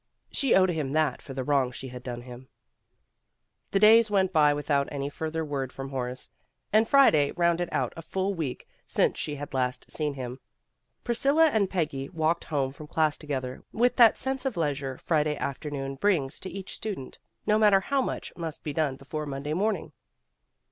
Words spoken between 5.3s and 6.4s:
word from Horace,